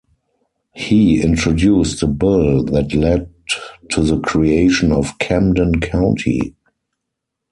He 0.73 1.21
introduced 1.21 1.99
the 1.99 2.07
bill 2.07 2.63
that 2.63 2.91
led 2.91 3.29
to 3.91 4.01
the 4.01 4.19
creation 4.19 4.91
of 4.91 5.19
Camden 5.19 5.79
County. 5.79 6.55